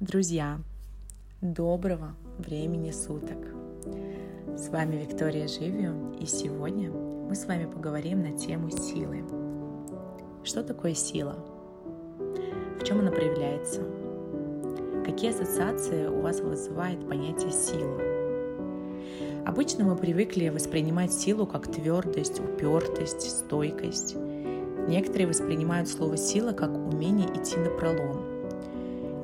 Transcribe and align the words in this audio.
Друзья, 0.00 0.60
доброго 1.40 2.14
времени 2.38 2.92
суток! 2.92 3.36
С 4.56 4.68
вами 4.68 4.94
Виктория 4.94 5.48
Живио, 5.48 6.12
и 6.20 6.24
сегодня 6.24 6.92
мы 6.92 7.34
с 7.34 7.46
вами 7.46 7.64
поговорим 7.64 8.22
на 8.22 8.38
тему 8.38 8.70
силы. 8.70 9.24
Что 10.44 10.62
такое 10.62 10.94
сила? 10.94 11.44
В 12.80 12.84
чем 12.84 13.00
она 13.00 13.10
проявляется? 13.10 13.82
Какие 15.04 15.32
ассоциации 15.32 16.06
у 16.06 16.20
вас 16.20 16.42
вызывает 16.42 17.08
понятие 17.08 17.50
сила? 17.50 18.00
Обычно 19.46 19.84
мы 19.84 19.96
привыкли 19.96 20.48
воспринимать 20.48 21.12
силу 21.12 21.44
как 21.44 21.66
твердость, 21.66 22.38
упертость, 22.38 23.28
стойкость. 23.28 24.14
Некоторые 24.86 25.26
воспринимают 25.26 25.88
слово 25.88 26.16
сила 26.16 26.52
как 26.52 26.70
умение 26.70 27.26
идти 27.34 27.56
на 27.56 27.70
пролом– 27.70 28.22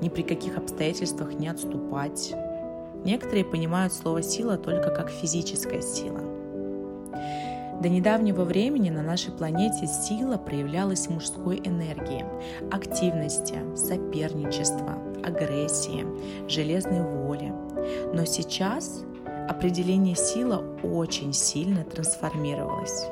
ни 0.05 0.11
при 0.11 0.23
каких 0.23 0.59
обстоятельствах 0.59 1.33
не 1.33 1.49
отступать. 1.49 2.35
Некоторые 3.05 3.45
понимают 3.45 3.93
слово 3.95 4.23
«сила» 4.23 4.59
только 4.59 4.91
как 4.91 5.09
физическая 5.09 5.81
сила. 5.81 6.21
До 7.81 7.89
недавнего 7.89 8.45
времени 8.45 8.91
на 8.91 9.03
нашей 9.03 9.33
планете 9.33 9.87
сила 9.87 10.37
проявлялась 10.37 11.07
в 11.07 11.11
мужской 11.11 11.61
энергии, 11.65 12.25
активности, 12.71 13.57
соперничества, 13.75 14.99
агрессии, 15.25 16.07
железной 16.49 17.03
воли. 17.03 17.53
Но 18.13 18.27
сейчас 18.27 19.03
определение 19.49 20.17
сила 20.17 20.63
очень 20.83 21.33
сильно 21.33 21.83
трансформировалось. 21.85 23.07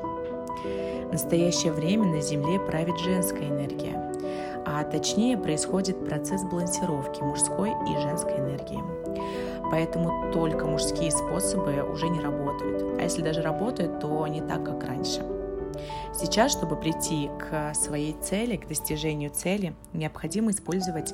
В 1.07 1.11
настоящее 1.11 1.73
время 1.73 2.05
на 2.05 2.21
Земле 2.21 2.59
правит 2.59 2.99
женская 2.99 3.49
энергия, 3.49 4.13
а 4.65 4.83
точнее 4.83 5.37
происходит 5.37 6.05
процесс 6.05 6.43
балансировки 6.43 7.21
мужской 7.21 7.71
и 7.71 8.01
женской 8.01 8.37
энергии. 8.37 8.81
Поэтому 9.71 10.31
только 10.31 10.65
мужские 10.65 11.11
способы 11.11 11.83
уже 11.83 12.07
не 12.09 12.19
работают. 12.19 12.99
А 12.99 13.03
если 13.03 13.21
даже 13.21 13.41
работают, 13.41 13.99
то 13.99 14.27
не 14.27 14.41
так, 14.41 14.63
как 14.63 14.83
раньше. 14.83 15.23
Сейчас, 16.13 16.51
чтобы 16.51 16.75
прийти 16.75 17.29
к 17.39 17.73
своей 17.73 18.13
цели, 18.21 18.57
к 18.57 18.67
достижению 18.67 19.31
цели, 19.31 19.73
необходимо 19.93 20.51
использовать 20.51 21.13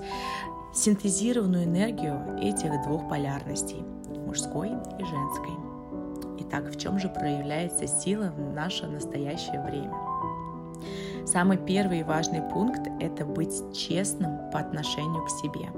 синтезированную 0.73 1.63
энергию 1.63 2.37
этих 2.41 2.83
двух 2.83 3.07
полярностей– 3.07 3.83
мужской 4.27 4.69
и 4.69 5.03
женской. 5.03 5.53
Итак, 6.39 6.65
в 6.69 6.77
чем 6.77 6.99
же 6.99 7.09
проявляется 7.09 7.87
сила 7.87 8.33
в 8.35 8.53
наше 8.53 8.87
настоящее 8.87 9.63
время? 9.63 10.08
Самый 11.25 11.57
первый 11.57 11.99
и 11.99 12.03
важный 12.03 12.41
пункт– 12.41 12.81
это 12.99 13.25
быть 13.25 13.53
честным 13.75 14.51
по 14.51 14.59
отношению 14.59 15.23
к 15.25 15.29
себе. 15.29 15.69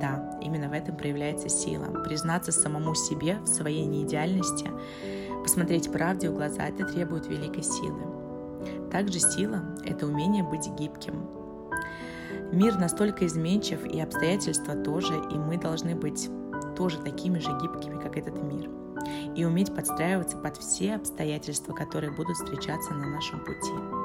Да, 0.00 0.38
именно 0.40 0.68
в 0.68 0.72
этом 0.72 0.96
проявляется 0.96 1.48
сила. 1.48 1.86
Признаться 2.04 2.52
самому 2.52 2.94
себе 2.94 3.38
в 3.40 3.46
своей 3.46 3.84
неидеальности, 3.84 4.70
посмотреть 5.42 5.90
правде 5.90 6.30
в 6.30 6.34
глаза– 6.34 6.64
это 6.68 6.84
требует 6.84 7.26
великой 7.26 7.62
силы. 7.62 8.00
Также 8.90 9.18
сила– 9.18 9.62
это 9.84 10.06
умение 10.06 10.44
быть 10.44 10.68
гибким. 10.78 11.26
Мир 12.52 12.78
настолько 12.78 13.26
изменчив, 13.26 13.84
и 13.84 14.00
обстоятельства 14.00 14.74
тоже, 14.74 15.14
и 15.30 15.34
мы 15.34 15.58
должны 15.58 15.94
быть 15.94 16.30
тоже 16.76 16.98
такими 16.98 17.38
же 17.38 17.50
гибкими, 17.60 18.00
как 18.00 18.16
этот 18.16 18.42
мир. 18.42 18.70
И 19.36 19.44
уметь 19.44 19.74
подстраиваться 19.74 20.36
под 20.36 20.56
все 20.56 20.94
обстоятельства, 20.94 21.72
которые 21.72 22.12
будут 22.12 22.36
встречаться 22.36 22.94
на 22.94 23.06
нашем 23.08 23.40
пути. 23.40 23.97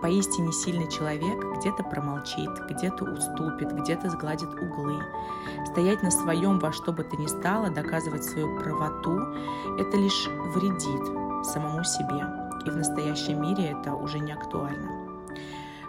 Поистине 0.00 0.52
сильный 0.52 0.88
человек 0.88 1.44
где-то 1.56 1.82
промолчит, 1.82 2.50
где-то 2.70 3.04
уступит, 3.04 3.72
где-то 3.72 4.10
сгладит 4.10 4.54
углы. 4.54 5.02
Стоять 5.66 6.04
на 6.04 6.12
своем 6.12 6.60
во 6.60 6.72
что 6.72 6.92
бы 6.92 7.02
то 7.02 7.16
ни 7.16 7.26
стало, 7.26 7.70
доказывать 7.70 8.24
свою 8.24 8.60
правоту– 8.60 9.18
это 9.78 9.96
лишь 9.96 10.28
вредит 10.54 11.44
самому 11.44 11.82
себе. 11.82 12.24
И 12.64 12.70
в 12.70 12.76
настоящем 12.76 13.42
мире 13.42 13.76
это 13.76 13.94
уже 13.94 14.20
не 14.20 14.32
актуально. 14.32 15.08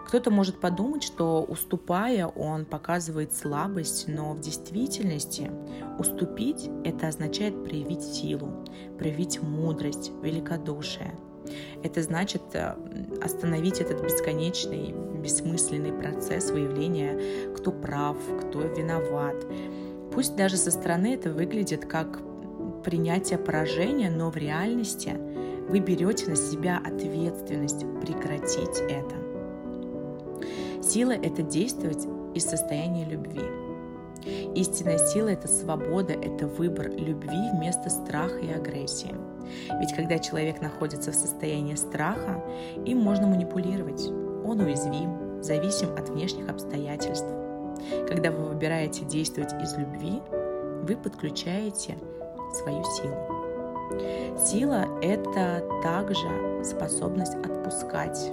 Кто-то 0.07 0.31
может 0.31 0.59
подумать, 0.59 1.03
что 1.03 1.43
уступая, 1.43 2.25
он 2.25 2.65
показывает 2.65 3.31
слабость, 3.31 4.05
но 4.07 4.33
в 4.33 4.39
действительности 4.39 5.51
уступить– 5.99 6.67
это 6.83 7.09
означает 7.09 7.63
проявить 7.63 8.01
силу, 8.01 8.65
проявить 8.97 9.39
мудрость, 9.39 10.11
великодушие– 10.23 11.15
это 11.83 12.01
значит 12.01 12.41
э, 12.53 12.75
остановить 13.23 13.81
этот 13.81 14.03
бесконечный, 14.03 14.93
бессмысленный 15.21 15.93
процесс 15.93 16.51
выявления, 16.51 17.19
кто 17.55 17.71
прав, 17.71 18.17
кто 18.41 18.61
виноват. 18.61 19.35
Пусть 20.13 20.35
даже 20.35 20.57
со 20.57 20.71
стороны 20.71 21.13
это 21.13 21.31
выглядит 21.31 21.85
как 21.85 22.19
принятие 22.83 23.37
поражения, 23.37 24.09
но 24.09 24.29
в 24.29 24.37
реальности 24.37 25.13
вы 25.69 25.79
берете 25.79 26.29
на 26.29 26.35
себя 26.35 26.81
ответственность 26.83 27.85
прекратить 28.01 28.81
это. 28.89 29.15
Сила– 30.81 31.11
это 31.23 31.43
действовать 31.43 32.07
из 32.33 32.45
состояния 32.45 33.05
любви. 33.05 33.43
Истинная 34.55 34.97
сила– 34.97 35.27
это 35.29 35.47
свобода, 35.47 36.13
это 36.13 36.47
выбор 36.47 36.89
любви 36.89 37.49
вместо 37.53 37.89
страха 37.89 38.39
и 38.39 38.51
агрессии. 38.51 39.13
Ведь 39.79 39.93
когда 39.93 40.19
человек 40.19 40.61
находится 40.61 41.11
в 41.11 41.15
состоянии 41.15 41.75
страха, 41.75 42.43
им 42.85 42.99
можно 42.99 43.27
манипулировать. 43.27 44.07
Он 44.45 44.59
уязвим, 44.59 45.41
зависим 45.41 45.93
от 45.95 46.09
внешних 46.09 46.49
обстоятельств. 46.49 47.27
Когда 48.07 48.31
вы 48.31 48.45
выбираете 48.45 49.05
действовать 49.05 49.53
из 49.61 49.75
любви, 49.77 50.21
вы 50.83 50.95
подключаете 50.95 51.97
свою 52.53 52.83
силу. 52.83 53.39
Сила– 54.37 54.85
это 55.01 55.63
также 55.81 56.27
способность 56.63 57.35
отпускать. 57.35 58.31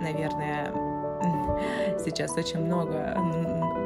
Наверное, 0.00 0.72
сейчас 2.04 2.36
очень 2.36 2.60
много 2.60 3.16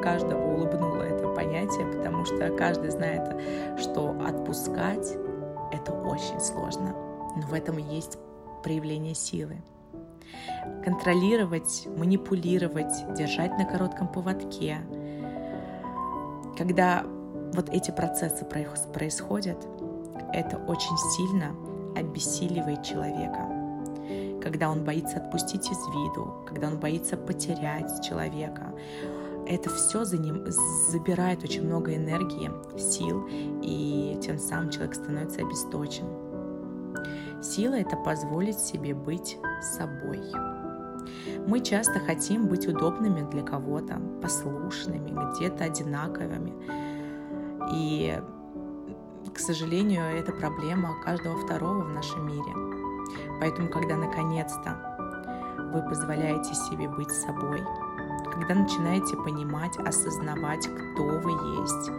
каждого 0.03 0.55
улыбнуло 0.55 1.03
это 1.03 1.29
понятие, 1.29 1.87
потому 1.87 2.25
что 2.25 2.51
каждый 2.51 2.91
знает, 2.91 3.23
что 3.79 4.15
отпускать— 4.25 5.17
это 5.73 5.93
очень 5.93 6.41
сложно. 6.41 6.95
Но 7.37 7.47
в 7.47 7.55
этом 7.55 7.79
и 7.79 7.83
есть 7.83 8.19
проявление 8.63 9.15
силы. 9.15 9.63
Контролировать, 10.85 11.87
манипулировать, 11.97 12.93
держать 13.17 13.57
на 13.59 13.65
коротком 13.65 14.09
поводке. 14.09 14.79
Когда 16.57 17.05
вот 17.55 17.69
эти 17.71 17.91
процессы 17.91 18.45
происходят, 18.45 19.59
это 20.33 20.59
очень 20.59 20.97
сильно 21.17 21.55
обессиливает 21.97 22.83
человека– 22.83 23.49
когда 24.41 24.71
он 24.71 24.85
боится 24.85 25.19
отпустить 25.19 25.71
из 25.71 25.79
виду, 25.89 26.35
когда 26.47 26.69
он 26.69 26.79
боится 26.79 27.17
потерять 27.17 28.03
человека. 28.05 28.73
Это 29.47 29.71
все 29.71 30.05
за 30.05 30.19
ним 30.19 30.45
забирает 30.91 31.43
очень 31.43 31.67
много 31.67 31.95
энергии, 31.95 32.51
сил, 32.79 33.27
и 33.63 34.19
тем 34.23 34.39
самым 34.39 34.71
человек 34.71 34.95
становится 34.95 35.41
обесточен. 35.41 36.07
Сила— 37.43 37.75
это 37.77 37.97
позволить 37.97 38.59
себе 38.59 38.95
быть 38.95 39.39
собой. 39.61 40.21
Мы 41.47 41.61
часто 41.61 41.99
хотим 42.01 42.47
быть 42.47 42.69
удобными 42.69 43.29
для 43.31 43.43
кого-то, 43.43 44.01
послушными, 44.23 45.11
где-то 45.35 45.65
одинаковыми. 45.65 46.53
И, 47.73 48.21
к 49.35 49.39
сожалению, 49.39 50.05
это 50.05 50.33
проблема 50.33 51.01
каждого 51.03 51.37
второго 51.39 51.83
в 51.83 51.91
нашем 51.91 52.27
мире. 52.27 52.53
Поэтому, 53.41 53.69
когда 53.69 53.97
наконец-то 53.97 54.77
вы 55.73 55.83
позволяете 55.89 56.55
себе 56.55 56.89
быть 56.89 57.11
собой, 57.11 57.63
когда 58.41 58.55
начинаете 58.55 59.17
понимать, 59.17 59.77
осознавать, 59.77 60.67
кто 60.67 61.05
вы 61.05 61.31
есть 61.61 61.91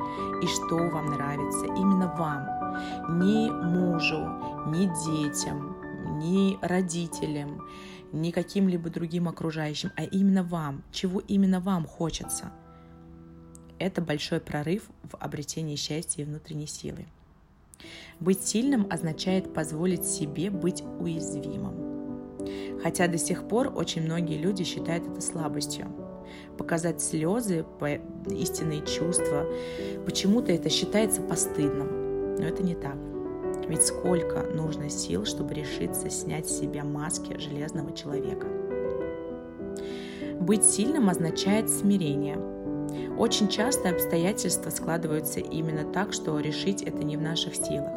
и 0.41 0.47
что 0.47 0.77
вам 0.89 1.11
нравится, 1.11 1.65
именно 1.67 2.07
вам, 2.17 3.19
ни 3.19 3.49
мужу, 3.49 4.27
ни 4.71 4.87
детям, 5.05 5.77
ни 6.17 6.57
родителям, 6.61 7.61
ни 8.11 8.31
каким-либо 8.31 8.89
другим 8.89 9.27
окружающим, 9.27 9.91
а 9.95 10.03
именно 10.03 10.43
вам, 10.43 10.83
чего 10.91 11.19
именно 11.19 11.59
вам 11.59 11.85
хочется. 11.85 12.51
Это 13.77 14.01
большой 14.01 14.39
прорыв 14.39 14.89
в 15.03 15.15
обретении 15.17 15.75
счастья 15.75 16.23
и 16.23 16.25
внутренней 16.25 16.67
силы. 16.67 17.05
Быть 18.19 18.43
сильным 18.43 18.87
означает 18.89 19.53
позволить 19.53 20.05
себе 20.05 20.49
быть 20.49 20.83
уязвимым. 20.99 22.79
Хотя 22.81 23.07
до 23.07 23.19
сих 23.19 23.47
пор 23.47 23.71
очень 23.75 24.01
многие 24.01 24.39
люди 24.39 24.63
считают 24.63 25.07
это 25.07 25.21
слабостью. 25.21 26.10
Показать 26.57 27.01
слезы, 27.01 27.65
истинные 28.29 28.85
чувства, 28.85 29.45
почему-то 30.05 30.51
это 30.51 30.69
считается 30.69 31.21
постыдным. 31.21 32.35
Но 32.37 32.45
это 32.45 32.63
не 32.63 32.75
так. 32.75 32.95
Ведь 33.67 33.85
сколько 33.85 34.43
нужно 34.43 34.89
сил, 34.89 35.25
чтобы 35.25 35.53
решиться 35.53 36.09
снять 36.09 36.49
с 36.49 36.59
себя 36.59 36.83
маски 36.83 37.37
железного 37.37 37.95
человека. 37.95 38.47
Быть 40.39 40.63
сильным 40.63 41.09
означает 41.09 41.69
смирение. 41.69 42.37
Очень 43.17 43.47
часто 43.47 43.89
обстоятельства 43.89 44.69
складываются 44.71 45.39
именно 45.39 45.83
так, 45.91 46.13
что 46.13 46.39
решить 46.39 46.81
это 46.81 47.03
не 47.03 47.15
в 47.15 47.21
наших 47.21 47.55
силах. 47.55 47.91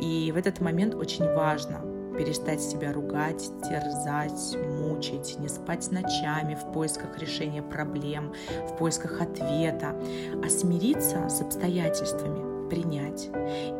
И 0.00 0.32
в 0.32 0.36
этот 0.36 0.60
момент 0.60 0.94
очень 0.94 1.26
важно 1.34 1.89
перестать 2.20 2.60
себя 2.60 2.92
ругать, 2.92 3.50
терзать, 3.62 4.54
мучить, 4.78 5.38
не 5.38 5.48
спать 5.48 5.90
ночами 5.90 6.54
в 6.54 6.70
поисках 6.70 7.18
решения 7.18 7.62
проблем, 7.62 8.34
в 8.68 8.76
поисках 8.76 9.22
ответа, 9.22 9.96
а 10.44 10.48
смириться 10.50 11.30
с 11.30 11.40
обстоятельствами, 11.40 12.68
принять 12.68 13.30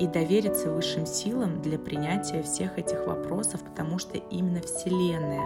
и 0.00 0.06
довериться 0.06 0.70
высшим 0.70 1.04
силам 1.04 1.60
для 1.60 1.78
принятия 1.78 2.42
всех 2.42 2.78
этих 2.78 3.06
вопросов, 3.06 3.60
потому 3.60 3.98
что 3.98 4.16
именно 4.16 4.62
Вселенная 4.62 5.44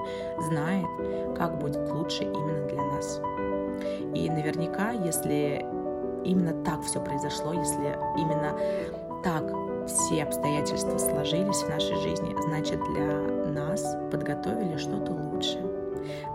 знает, 0.48 0.86
как 1.36 1.58
будет 1.58 1.90
лучше 1.90 2.22
именно 2.22 2.68
для 2.68 2.82
нас. 2.84 3.20
И 4.14 4.30
наверняка, 4.30 4.92
если 4.92 5.66
именно 6.24 6.62
так 6.62 6.84
все 6.84 7.00
произошло, 7.00 7.54
если 7.54 7.98
именно 8.16 8.56
так 9.24 9.63
все 9.86 10.22
обстоятельства 10.22 10.98
сложились 10.98 11.62
в 11.62 11.68
нашей 11.68 11.96
жизни, 11.96 12.34
значит 12.46 12.80
для 12.92 13.52
нас 13.52 13.96
подготовили 14.10 14.76
что-то 14.76 15.12
лучше. 15.12 15.58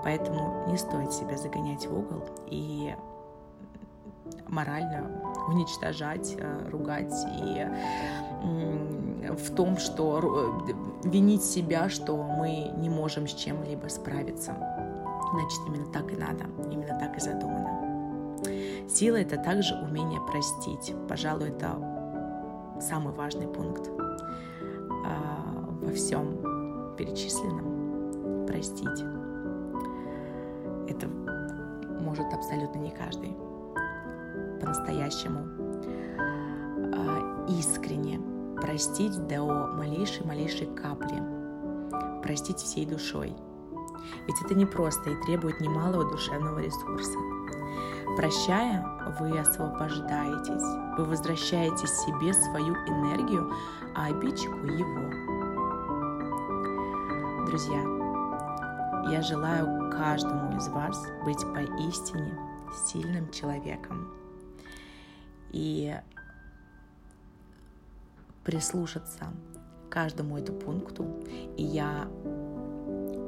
Поэтому 0.04 0.66
не 0.68 0.78
стоит 0.78 1.14
себя 1.14 1.38
загонять 1.38 1.86
в 1.86 1.98
угол 1.98 2.24
и 2.48 2.96
морально 4.48 5.12
уничтожать, 5.48 6.36
э, 6.38 6.70
ругать 6.70 7.14
и 7.44 7.68
в 9.34 9.56
том, 9.56 9.78
что 9.78 10.64
э, 10.64 11.08
винить 11.08 11.44
себя, 11.44 11.90
что 11.90 12.16
мы 12.18 12.72
не 12.78 12.90
можем 12.90 13.28
с 13.28 13.34
чем-либо 13.34 13.88
справиться. 13.88 14.56
Значит, 15.34 15.60
именно 15.68 15.92
так 15.92 16.12
и 16.12 16.16
надо, 16.16 16.46
именно 16.72 16.98
так 17.00 17.18
и 17.18 17.20
задумано. 17.20 17.80
Сила— 18.90 19.16
это 19.18 19.38
также 19.38 19.76
умение 19.76 20.20
простить. 20.22 20.96
Пожалуй, 21.08 21.50
это 21.50 21.99
самый 22.82 23.14
важный 23.14 23.48
пункт 23.48 23.90
а, 25.06 25.70
во 25.82 25.92
всем 25.92 26.96
перечисленном. 26.98 28.46
Простить. 28.46 29.04
Это 30.88 31.08
может 32.02 32.34
абсолютно 32.34 32.80
не 32.80 32.92
каждый. 32.92 33.36
По-настоящему 34.60 35.40
а, 36.94 37.46
искренне 37.50 38.20
простить 38.62 39.16
до 39.28 39.44
малейшей-малейшей 39.44 40.68
капли. 40.76 41.24
Простить 42.24 42.58
всей 42.58 42.86
душой. 42.86 43.36
Ведь 44.28 44.42
это 44.44 44.56
не 44.56 44.66
просто 44.66 45.10
и 45.10 45.22
требует 45.24 45.60
немалого 45.60 46.10
душевного 46.10 46.60
ресурса. 46.60 47.18
Прощая, 48.18 48.86
вы 49.20 49.38
освобождаетесь, 49.40 50.98
вы 50.98 51.06
возвращаете 51.06 51.88
себе 51.88 52.34
свою 52.34 52.76
энергию, 52.76 53.54
а 53.96 54.08
обидчику 54.08 54.66
его. 54.66 55.10
Друзья, 57.46 57.82
я 59.12 59.22
желаю 59.22 59.90
каждому 59.92 60.58
из 60.58 60.68
вас 60.68 61.02
быть 61.24 61.42
поистине 61.54 62.38
сильным 62.88 63.32
человеком 63.32 64.12
и 65.52 65.96
прислушаться 68.44 69.28
каждому 69.90 70.38
этому 70.38 70.60
пункту. 70.60 71.06
И 71.58 71.64
я 71.64 72.08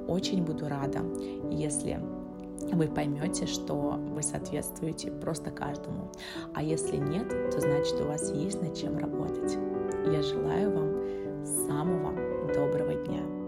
очень 0.07 0.43
буду 0.43 0.67
рада, 0.67 0.99
если 1.49 1.99
вы 2.71 2.87
поймете, 2.87 3.45
что 3.45 3.73
вы 3.73 4.21
соответствуете 4.21 5.11
просто 5.11 5.51
каждому. 5.51 6.11
А 6.53 6.63
если 6.63 6.97
нет, 6.97 7.27
то 7.51 7.59
значит 7.61 7.99
у 8.01 8.05
вас 8.05 8.31
есть 8.31 8.61
над 8.61 8.75
чем 8.75 8.97
работать. 8.97 9.57
Я 10.05 10.21
желаю 10.21 10.71
вам 10.71 11.45
самого 11.45 12.13
доброго 12.53 12.93
дня. 13.05 13.40